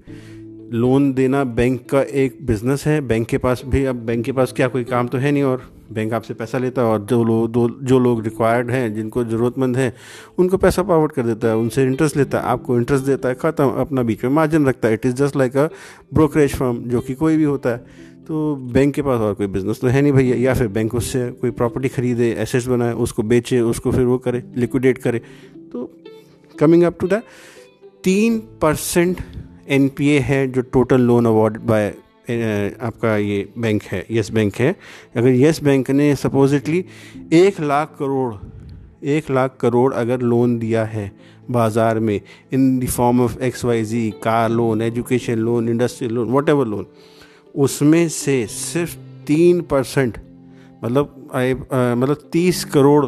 loan 0.72 1.12
देना 1.12 1.42
बैंक 1.46 1.88
का 1.90 2.02
एक 2.02 2.38
बिज़नेस 2.46 2.86
है। 2.86 3.00
बैंक 3.00 3.26
के 3.28 3.38
पास 3.38 3.62
भी 3.66 3.84
अब 3.84 3.96
बैंक 4.06 4.24
के 4.24 4.32
पास 4.32 4.52
क्या 4.52 4.68
कोई 4.68 4.84
काम 4.84 5.08
तो 5.08 5.18
है 5.18 5.32
नहीं 5.32 5.42
और 5.42 5.70
बैंक 5.92 6.12
आपसे 6.12 6.34
पैसा 6.34 6.58
लेता 6.58 6.82
है 6.82 6.88
और 6.88 7.04
जो 7.06 7.22
लोग 7.24 7.82
जो 7.84 7.98
लोग 7.98 8.22
रिक्वायर्ड 8.24 8.70
हैं, 8.70 8.94
जिनको 8.94 9.24
ज़रूरतमंद 9.24 9.76
हैं, 9.76 9.92
उनको 10.38 10.56
पैसा 10.56 10.82
फॉरवर्ड 10.82 11.12
कर 11.12 11.22
देता 11.22 11.48
है, 11.48 11.56
उनसे 11.56 11.82
इंटरेस्ट 11.82 12.16
लेता 12.16 12.38
है, 12.38 12.44
आपको 12.44 12.76
इंटरेस्ट 12.78 13.04
देता 13.04 13.28
है, 13.28 13.34
ख़त्म, 13.34 13.68
अपना 13.80 14.02
बीच 14.02 14.24
में 14.24 14.30
मार्जिन 14.30 14.66
रखता 14.66 14.88
है। 14.88 14.94
It 14.94 15.06
is 15.06 15.14
just 15.14 15.36
like 15.36 15.56
a 15.56 15.68
brokerage 16.14 16.54
firm 16.54 16.78
जो 16.86 17.00
कि 17.00 17.14
कोई 17.14 17.36
भी 17.36 17.44
होता 17.44 17.70
है। 17.70 18.10
तो 18.22 18.54
बैंक 18.72 18.94
के 18.94 19.02
पास 19.02 19.20
और 19.20 19.34
कोई 19.34 19.46
बिज़नेस 19.48 19.80
तो 19.80 19.86
है 19.88 20.02
नहीं 20.02 20.12
भैया, 20.12 20.36
या 20.36 20.54
फिर 20.54 20.68
बैंक 20.70 20.94
उससे 20.94 21.30
कोई 21.30 21.50
प्रॉपर्टी 21.52 21.88
खरीदे 21.90 22.30
एसेट्स 22.32 22.66
बनाए, 22.66 22.92
उसको 22.94 23.22
बेचे, 23.24 23.60
उसको 23.60 23.92
फिर 23.92 24.04
वो 24.04 24.18
करे 24.18 24.42
लिक्विडेट 24.56 24.98
करे। 24.98 25.18
तो 25.72 25.90
कमिंग 26.54 26.82
अप 26.82 26.98
टू 27.00 27.08
दैट 27.08 27.22
तीन 28.04 28.38
परसेंट 28.62 29.20
NPA 29.72 30.20
है 30.22 30.46
जो 30.52 30.62
टोटल 30.62 31.00
लोन 31.00 31.26
अवार्ड 31.26 31.58
बाय 31.60 31.88
आपका 32.82 33.16
ये 33.16 33.48
बैंक 33.58 33.82
है, 33.82 34.04
यस 34.10 34.30
बैंक 34.32 34.56
है। 34.56 34.74
अगर 35.16 35.28
यस 35.30 35.62
बैंक 35.64 35.90
ने 35.90 36.14
सपोजिटली 36.16 36.84
एक 37.34 37.60
लाख 37.60 37.94
करोड़, 37.98 38.34
एक 39.04 39.30
लाख 39.30 39.56
करोड़ 39.60 39.92
अगर 39.94 40.20
लोन 40.22 40.58
दिया 40.58 40.84
है 40.84 41.10
बाज़ार 41.50 41.98
में 41.98 42.20
in 42.52 42.78
the 42.80 42.88
form 42.88 43.20
of 43.20 43.38
X 43.42 43.64
Y 43.64 43.84
G 43.84 44.10
car 44.22 44.50
loan 44.50 44.82
education 44.82 45.38
loan 45.38 45.68
industrial 45.68 46.14
loan 46.14 46.30
whatever 46.48 46.66
loan 46.66 46.86
उसमें 47.54 48.08
से 48.08 48.46
सिर्फ़ 48.46 48.96
तीन 49.26 49.60
परसेंट 49.70 50.18
मतलब 50.84 51.30
आई 51.34 51.54
मतलब 51.54 52.28
तीस 52.32 52.64
करोड़ 52.64 53.06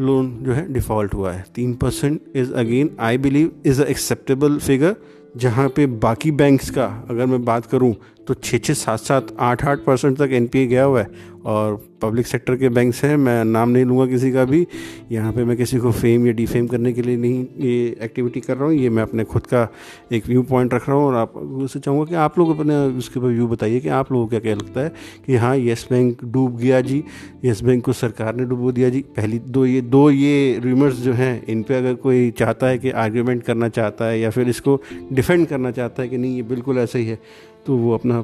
लोन 0.00 0.36
जो 0.42 0.52
है 0.52 0.72
डिफ़ॉल्ट 0.72 1.14
हुआ 1.14 1.32
है। 1.32 1.44
तीन 1.54 1.74
percent 1.74 2.20
is 2.36 2.52
again 2.54 2.90
I 3.00 3.18
believe 3.18 3.50
is 3.66 3.82
a 3.82 3.86
acceptable 3.86 4.58
figure 4.58 4.96
जहाँ 5.36 5.68
पे 5.68 5.86
बाकी 5.86 6.30
बैंक्स 6.30 6.70
का 6.70 6.84
अगर 7.10 7.26
मैं 7.26 7.44
बात 7.44 7.66
करूँ 7.66 7.94
तो 8.30 8.34
छः 8.34 8.58
छः 8.58 8.74
सात 8.74 8.98
सात 9.00 9.34
आठ 9.40 9.64
आठ 9.64 9.78
परसेंट 9.84 10.16
तक 10.18 10.32
एनपीए 10.32 10.66
गया 10.66 10.82
हुआ 10.84 11.00
है 11.00 11.28
और 11.44 11.76
पब्लिक 12.02 12.26
सेक्टर 12.26 12.56
के 12.56 12.68
बैंक्स 12.68 13.02
हैं। 13.04 13.16
मैं 13.16 13.44
नाम 13.44 13.68
नहीं 13.68 13.84
लूँगा 13.84 14.06
किसी 14.06 14.30
का 14.32 14.44
भी। 14.44 14.66
यहाँ 15.12 15.32
पे 15.32 15.44
मैं 15.44 15.56
किसी 15.56 15.78
को 15.78 15.90
फेम 15.92 16.26
या 16.26 16.32
डिफेम 16.32 16.66
करने 16.66 16.92
के 16.92 17.02
लिए 17.02 17.16
नहीं 17.16 17.46
ये 17.60 17.96
एक्टिविटी 18.02 18.40
कर 18.40 18.56
रहा 18.56 18.64
हूँ। 18.64 18.74
ये 18.74 18.90
मैं 18.90 19.02
अपने 19.02 19.24
खुद 19.24 19.46
का 19.46 19.66
एक 20.12 20.26
व्यू 20.26 20.42
पॉइंट 20.42 20.74
रख 20.74 20.88
रहा 20.88 20.98
हूँ 20.98 21.06
और 21.06 21.14
आप, 21.14 21.36
उससे 21.36 21.80
चाहूँगा 21.80 22.04
कि 22.04 22.14
आप 22.14 22.38
लोग 22.38 22.58
अपने, 22.58 22.76
उसके 22.98 23.20
ऊपर 23.20 23.28
व्यू 23.28 23.46
बताइए 23.48 23.80
कि 23.80 23.88
आप 23.88 24.12
लोगों 24.12 24.24
को 24.26 24.30
क्या 24.30 24.40
क्या 24.40 24.54
लगता 24.54 24.80
है 24.80 24.92
कि 25.26 25.36
हाँ 25.36 25.56
येस 25.56 25.86
बैंक 25.90 26.24
डूब 26.24 26.56
गया 26.56 26.80
जी। 26.80 27.02
येस 27.44 27.62
बैंक 27.62 27.84
को 27.84 27.92
सरकार 27.94 28.34
ने 28.36 28.44
डूबो 28.44 28.72
दिया 28.72 28.88
जी। 28.88 29.00
पहली 29.16 29.38
दो 29.40 29.66
ये 29.66 29.80
दो 29.80 30.08
ये 30.10 30.58
रूमर्स 30.64 31.00
जो 31.00 31.12
हैं, 31.12 31.44
इन 31.46 31.62
पर 31.62 31.74
अगर 31.74 31.94
कोई 31.98 32.30
चाहता 32.38 32.66
है 32.66 32.78
कि 32.78 32.90
आर्ग्यूमेंट 32.90 33.42
करना 33.42 33.68
चाहता 33.70 34.04
है 34.04 34.20
या 34.20 34.30
फिर 34.30 34.48
इसको 34.48 34.80
डिफेंड 35.12 35.46
करना 35.46 35.70
चाहता 35.72 36.02
है 36.02 36.08
कि 36.08 36.18
नहीं, 36.18 36.36
ये 36.36 36.42
बिल्कुल 36.44 36.78
ऐसा 36.78 36.98
ही 36.98 37.06
है। 37.06 37.48
तो 37.66 37.76
वो 37.76 37.94
अपना 37.94 38.20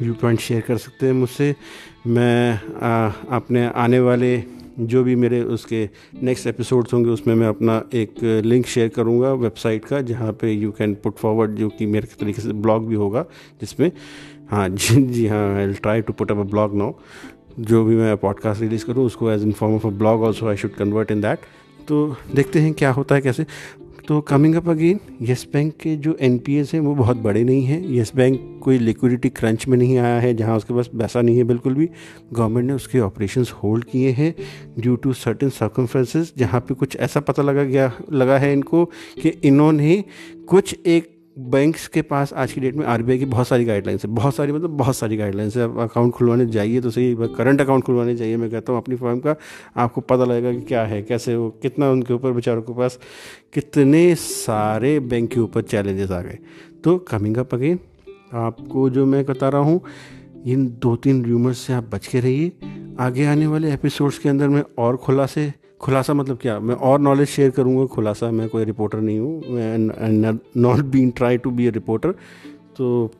व्यू 0.00 0.14
पॉइंट 0.14 0.40
शेयर 0.40 0.60
कर 0.60 0.76
सकते 0.76 1.06
हैं 1.06 1.12
मुझसे। 1.12 1.54
मैं 2.06 2.60
आ, 2.82 3.12
अपने 3.30 3.66
आने 3.66 4.00
वाले 4.00 4.44
जो 4.80 5.04
भी 5.04 5.16
मेरे 5.16 5.42
उसके 5.42 5.90
नेक्स्ट 6.22 6.46
एपिसोड्स 6.46 6.94
होंगे 6.94 7.10
उसमें 7.10 7.34
मैं 7.34 7.46
अपना 7.46 7.82
एक 7.94 8.14
लिंक 8.44 8.66
शेयर 8.66 8.88
करूँगा 8.88 9.32
वेबसाइट 9.32 9.84
का 9.84 10.00
जहाँ 10.00 10.32
पे 10.32 10.52
यू 10.52 10.70
कैन 10.70 10.94
पुट 10.94 11.16
फॉरवर्ड 11.16 11.50
जो 11.50 11.68
कि 11.68 11.86
मेरे 11.86 12.06
तरीके 12.20 12.42
से 12.42 12.52
ब्लॉग 12.52 12.88
भी 12.88 12.94
होगा 12.94 13.22
जिसमें 13.60 13.92
हाँ 14.50 14.68
जी 14.72 15.06
जी 15.06 15.26
हाँ 15.26 15.56
I 15.56 15.72
try 15.72 16.00
to 16.00 16.12
put 16.12 16.30
up 16.30 16.38
a 16.38 16.42
blog 16.42 16.74
now 16.74 16.92
जो 17.60 17.84
भी 17.84 17.96
मैं 17.96 18.16
पॉडकास्ट 18.16 18.60
रिलीज़ 18.60 18.86
करूँ 18.86 19.06
उसको 19.06 19.30
as 19.30 19.42
in 19.42 19.52
form 19.52 19.74
of 19.74 19.86
a 19.86 19.90
blog 19.90 20.22
also 20.22 20.48
I 20.48 20.56
should 20.56 20.70
convert 20.70 21.10
in 21.10 21.20
that 21.20 21.38
तो 21.88 22.16
देखते 22.34 22.58
हैं 22.58 22.74
क्या 22.74 22.90
होता 22.92 23.14
है 23.14 23.20
कैसे। 23.20 23.46
तो 24.08 24.20
coming 24.20 24.54
up 24.54 24.68
again 24.68 24.98
Yes 25.22 25.46
Bank 25.52 25.72
के 25.76 25.94
जो 25.96 26.16
एन 26.20 26.40
हैं, 26.48 26.80
वो 26.80 26.94
बहुत 26.94 27.16
बड़े 27.16 27.42
नहीं 27.44 27.64
हैं। 27.64 27.80
येस 27.84 28.12
बैंक 28.16 28.38
कोई 28.62 28.78
लिक्विडिटी 28.78 29.28
क्रंच 29.28 29.66
में 29.68 29.76
नहीं 29.78 29.96
आया 29.98 30.20
है, 30.20 30.32
जहाँ 30.34 30.56
उसके 30.56 30.74
पास 30.74 30.90
पैसा 30.98 31.22
नहीं 31.22 31.36
है 31.36 31.44
बिल्कुल 31.44 31.74
भी। 31.74 31.88
गवर्नमेंट 32.32 32.66
ने 32.66 32.72
उसके 32.72 33.00
ऑपरेशंस 33.00 33.50
होल्ड 33.62 33.84
किए 33.84 34.10
हैं 34.10 34.34
ड्यू 34.78 34.96
टू 34.96 35.12
सर्टेन 35.12 35.50
सर्कमफ्रेंसेस 35.50 36.32
जहाँ 36.38 36.60
पे 36.60 36.74
कुछ 36.74 36.96
ऐसा 36.96 37.20
पता 37.20 37.42
लगा 37.42 37.64
गया, 37.64 37.92
लगा 38.12 38.38
है 38.38 38.52
इनको 38.52 38.84
कि 39.22 39.28
इन्होंने 39.28 40.04
कुछ 40.48 40.76
एक 40.86 41.15
बैंक्स 41.36 41.86
के 41.88 42.02
पास 42.02 42.32
आज 42.32 42.52
की 42.52 42.60
डेट 42.60 42.76
में 42.76 42.84
आरबीआई 42.86 43.18
की 43.18 43.24
बहुत 43.24 43.48
सारी 43.48 43.64
गाइडलाइंस 43.64 44.04
है। 44.04 44.10
बहुत 44.10 44.34
सारी 44.34 44.52
मतलब 44.52 44.70
बहुत 44.70 44.96
सारी 44.96 45.16
गाइडलाइंस 45.16 45.56
है। 45.56 45.62
आप 45.62 45.78
अकाउंट 45.78 46.12
खुलवाने 46.12 46.46
जाइए 46.46 46.80
तो 46.80 46.90
सही 46.90 47.16
करंट 47.36 47.60
अकाउंट 47.60 47.84
खुलवाने 47.84 48.14
जाइए। 48.16 48.36
मैं 48.36 48.50
कहता 48.50 48.72
हूँ, 48.72 48.80
अपनी 48.80 48.96
फॉर्म 48.96 49.18
का 49.20 49.34
आपको 49.76 50.00
पता 50.00 50.24
लगेगा 50.24 50.52
कि 50.52 50.60
क्या 50.60 50.84
है, 50.84 51.02
कैसे 51.02 51.36
वो, 51.36 51.50
कितना 51.62 51.90
उनके 51.90 52.14
ऊपर, 52.14 52.32
बेचारों 52.32 52.62
के 52.62 52.72
पास 52.72 52.98
कितने 53.52 54.14
सारे 54.14 54.98
बैंक 55.00 55.30
के 55.30 55.40
ऊपर 55.40 55.62
चैलेंजेस 55.62 56.10
आ 56.10 56.20
गए। 56.20 56.38
तो 56.84 56.96
कमिंग 56.98 57.36
अप 57.36 57.54
अगेन 57.54 57.78
आपको 58.34 58.88
जो 58.90 59.06
मैं 59.06 59.24
बता 59.24 59.48
रहा 59.48 59.60
हूँ, 59.60 59.80
इन 60.46 60.66
दो 60.82 60.96
तीन 60.96 61.24
र्यूमर्स 61.24 61.58
से 61.58 61.72
आप 61.72 61.90
बच 61.92 62.06
के 62.06 62.20
रहिए। 62.20 62.52
आगे 63.00 63.24
आने 63.26 63.46
वाले 63.46 63.72
एपिसोड्स 63.72 64.18
के 64.18 64.28
अंदर 64.28 64.48
मैं 64.48 64.64
और 64.78 64.96
खुला 64.96 65.26
से 65.26 65.52
खुलासा 65.80 66.14
मतलब 66.14 66.38
क्या? 66.38 66.58
मैं 66.60 66.74
और 66.74 67.00
नॉलेज 67.00 67.28
शेयर 67.28 67.50
करूँगा 67.50 67.84
खुलासा, 67.86 68.30
मैं 68.30 68.48
कोई 68.48 68.64
रिपोर्टर 68.64 69.00
नहीं 69.00 69.18
हूँ, 69.18 69.42
मैं 69.48 70.38
not 70.56 70.84
been 70.86 71.10
try 71.10 71.38
to 71.38 71.50
be 71.50 71.66
a 71.66 71.70
reporter 71.72 72.12
तो 72.76 73.10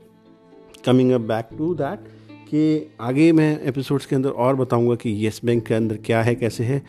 coming 0.87 1.11
up 1.13 1.21
back 1.23 1.49
to 1.59 1.75
that 1.75 2.09
कि 2.49 2.91
आगे 3.01 3.31
मैं 3.33 3.61
एपिसोड्स 3.63 4.07
के 4.07 4.17
अंदर 4.17 4.31
और 4.31 4.57
बताऊँगा 4.57 4.95
कि 4.95 5.11
येस 5.25 5.41
बैंक 5.45 5.67
के 5.67 5.75
अंदर 5.75 5.97
क्या 6.07 6.23
है, 6.23 6.35
कैसे 6.35 6.65
है। 6.65 6.83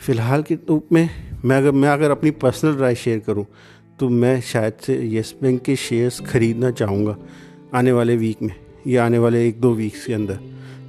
फ़िलहाल 0.00 0.42
के 0.42 0.54
रूप 0.68 0.92
में, 0.92 1.08
मैं 1.44 1.56
अगर 1.56 1.72
मैं 1.72 1.88
अगर 1.88 2.10
अपनी 2.10 2.30
पर्सनल 2.32 2.76
राय 2.76 2.94
शेयर 2.94 3.18
करूँ 3.18 3.46
तो 3.98 4.08
मैं 4.08 4.40
शायद 4.42 4.72
से 4.82 4.96
येस 4.98 5.34
बैंक 5.42 5.60
के 5.62 5.76
शेयर्स 5.78 6.20
ख़रीदना 6.22 6.70
चाहूँगा 6.72 7.16
आने 7.74 7.92
वाले 7.92 8.16
वीक 8.16 8.42
में 8.42 8.54
या 8.86 9.04
आने 9.04 9.18
वाले 9.18 9.46
एक 9.48 9.60
दो 9.60 9.72
वीक्स 9.74 10.06
के 10.06 10.12
अंदर। 10.12 10.38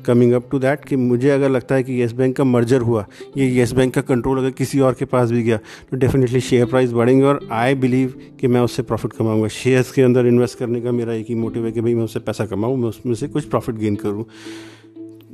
कमिंग 0.05 0.33
अप 0.33 0.47
टू 0.51 0.59
दैट 0.59 0.85
कि 0.85 0.95
मुझे 0.95 1.29
अगर 1.29 1.49
लगता 1.49 1.75
है 1.75 1.83
कि 1.83 1.93
येस 1.93 2.11
बैंक 2.13 2.35
का 2.35 2.43
मर्जर 2.43 2.81
हुआ, 2.81 3.05
ये 3.37 3.47
येस 3.47 3.71
बैंक 3.73 3.93
का 3.93 4.01
कंट्रोल 4.03 4.37
अगर 4.37 4.51
किसी 4.51 4.79
और 4.79 4.93
के 4.93 5.05
पास 5.05 5.31
भी 5.31 5.43
गया 5.43 5.57
तो 5.91 5.97
डेफिनेटली 5.97 6.41
शेयर 6.41 6.65
प्राइस 6.65 6.91
बढ़ेंगे 6.91 7.25
और 7.25 7.39
आई 7.51 7.75
बिलीव 7.75 8.13
कि 8.41 8.47
मैं 8.47 8.61
उससे 8.61 8.83
प्रॉफिट 8.83 9.13
कमाऊँगा। 9.13 9.47
शेयर्स 9.47 9.91
के 9.91 10.01
अंदर 10.01 10.27
इन्वेस्ट 10.27 10.59
करने 10.59 10.81
का 10.81 10.91
मेरा 10.91 11.13
एक 11.13 11.25
ही 11.29 11.35
मोटिव 11.35 11.65
है 11.65 11.71
कि 11.71 11.81
भाई 11.81 11.95
मैं 11.95 12.03
उससे 12.03 12.19
पैसा 12.19 12.45
कमाऊँ, 12.45 12.77
मैं 12.77 12.89
उसमें 12.89 13.13
से 13.13 13.27
कुछ 13.27 13.45
प्रॉफिट 13.45 13.75
गेन 13.75 13.95
करूँ 13.95 14.25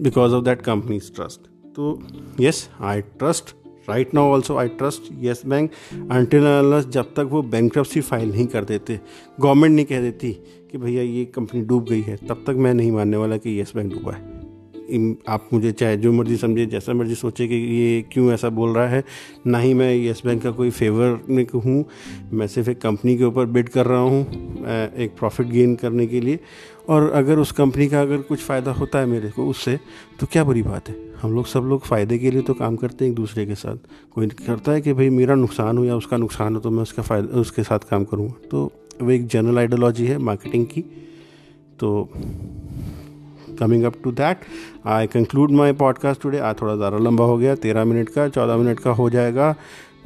because 0.01 0.33
of 0.33 0.43
that 0.45 0.61
companies 0.61 1.11
trust 1.15 1.47
तो 1.75 2.01
yes 2.39 2.67
I 2.81 3.01
trust 3.01 3.55
right 3.89 4.13
now 4.13 4.31
also 4.31 4.55
I 4.55 4.67
trust 4.69 5.11
Yes 5.19 5.41
Bank 5.45 5.71
until 6.11 6.43
जब 6.89 7.13
तक 7.15 7.29
वो 7.31 7.41
बैंक 7.43 7.77
फ़ाइल 7.79 8.31
नहीं 8.31 8.45
कर 8.47 8.63
देते। 8.63 8.99
गवर्नमेंट 9.39 9.75
नहीं 9.75 9.85
कह 9.85 10.01
देती 10.01 10.31
कि 10.71 10.77
भैया 10.77 11.03
ये 11.03 11.25
कंपनी 11.25 11.61
डूब 11.61 11.85
गई 11.89 12.01
है, 12.01 12.15
तब 12.17 12.43
तक 12.47 12.55
मैं 12.57 12.73
नहीं 12.73 12.91
मानने 12.91 13.17
वाला 13.17 13.37
कि 13.37 13.49
येस 13.49 13.71
बैंक 13.75 13.93
डूबा 13.93 14.11
है। 14.11 14.38
आप 15.27 15.49
मुझे 15.53 15.71
चाहे 15.71 15.97
जो 15.97 16.11
मर्ज़ी 16.11 16.37
समझे, 16.37 16.65
जैसा 16.65 16.93
मर्ज़ी 16.93 17.15
सोचे 17.15 17.47
कि 17.47 17.55
ये 17.55 18.01
क्यों 18.11 18.31
ऐसा 18.33 18.49
बोल 18.51 18.73
रहा 18.75 18.87
है। 18.87 19.03
ना 19.47 19.59
ही 19.59 19.73
मैं 19.73 19.93
येस 19.93 20.21
बैंक 20.25 20.41
का 20.43 20.51
कोई 20.51 20.69
फेवर 20.71 21.19
में 21.29 21.45
हूँ, 21.55 21.85
मैं 22.33 22.47
सिर्फ़ 22.47 22.69
एक 22.69 22.81
कंपनी 22.81 23.17
के 23.17 23.23
ऊपर 23.23 23.45
बिड 23.47 23.69
कर 23.69 23.85
रहा 23.85 23.99
हूँ 23.99 24.21
एक 24.97 25.15
प्रॉफिट 25.19 25.47
गेन 25.47 25.75
करने 25.75 26.07
के 26.07 26.21
लिए। 26.21 26.39
और 26.89 27.09
अगर 27.11 27.39
उस 27.39 27.51
कंपनी 27.51 27.87
का 27.87 28.01
अगर 28.01 28.21
कुछ 28.23 28.39
फ़ायदा 28.39 28.71
होता 28.71 28.99
है 28.99 29.05
मेरे 29.05 29.29
को 29.29 29.45
उससे 29.47 29.77
तो 30.19 30.27
क्या 30.31 30.43
बुरी 30.43 30.61
बात 30.63 30.89
है? 30.89 30.95
हम 31.21 31.33
लोग 31.35 31.45
सब 31.47 31.63
लोग 31.63 31.85
फ़ायदे 31.85 32.17
के 32.19 32.31
लिए 32.31 32.41
तो 32.41 32.53
काम 32.53 32.75
करते 32.75 33.05
हैं 33.05 33.11
एक 33.11 33.15
दूसरे 33.15 33.45
के 33.45 33.55
साथ। 33.55 33.77
कोई 34.13 34.27
करता 34.27 34.71
है 34.71 34.81
कि 34.81 34.93
भाई 34.93 35.09
मेरा 35.09 35.35
नुकसान 35.35 35.77
हो 35.77 35.83
या 35.85 35.95
उसका 35.95 36.17
नुकसान 36.17 36.55
हो 36.55 36.61
तो 36.61 36.71
मैं 36.71 36.81
उसका 36.83 37.03
फ़ायदा, 37.03 37.39
उसके 37.39 37.63
साथ 37.63 37.79
काम 37.89 38.03
करूँगा। 38.03 38.47
तो 38.51 38.71
वो 39.01 39.11
एक 39.11 39.27
जनरल 39.27 39.57
आइडियोलॉजी 39.57 40.05
है 40.05 40.17
मार्केटिंग 40.19 40.65
की। 40.65 40.81
तो 41.79 42.09
coming 43.59 43.83
up 43.83 43.93
to 44.03 44.11
that 44.11 44.45
I 44.87 45.07
conclude 45.07 45.51
my 45.51 45.73
podcast 45.73 46.21
today 46.21 46.39
आज 46.39 46.61
थोड़ा 46.61 46.75
ज़्यादा 46.75 46.97
लंबा 46.99 47.25
हो 47.25 47.37
गया, 47.37 47.55
तेरह 47.55 47.85
मिनट 47.85 48.09
का, 48.09 48.27
चौदह 48.29 48.57
मिनट 48.57 48.79
का 48.79 48.91
हो 48.91 49.09
जाएगा। 49.09 49.55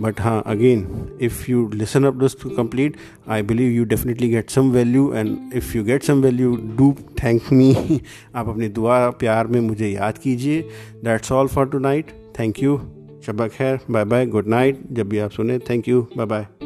बट 0.01 0.21
हाँ 0.21 0.41
again 0.47 0.87
if 1.21 1.43
you 1.51 1.69
listen 1.73 2.03
up 2.03 2.13
this 2.13 2.39
to 2.41 2.49
complete 2.49 2.95
I 3.29 3.41
believe 3.43 3.71
you 3.71 3.83
definitely 3.85 4.29
get 4.29 4.49
some 4.49 4.71
value 4.71 5.11
and 5.13 5.53
if 5.55 5.77
you 5.77 5.83
get 5.83 6.03
some 6.03 6.21
value 6.21 6.55
do 6.77 6.91
thank 7.23 7.51
me 7.53 8.01
आप 8.35 8.49
अपनी 8.49 8.69
दुआ, 8.69 9.09
प्यार 9.09 9.47
में 9.47 9.59
मुझे 9.61 9.89
याद 9.89 10.17
कीजिए। 10.17 10.61
That's 11.03 11.31
all 11.31 11.47
for 11.47 11.67
tonight 11.79 12.11
thank 12.39 12.63
you 12.63 12.77
शबक 13.25 13.51
खैर 13.51 13.79
बाय 13.91 14.05
बाय 14.05 14.25
गुड 14.25 14.47
नाइट 14.47 14.83
जब 14.91 15.09
भी 15.09 15.19
आप 15.19 15.31
सुने 15.31 15.59
थैंक 15.69 15.87
यू 15.87 16.07
बाय 16.17 16.25
बाय 16.25 16.62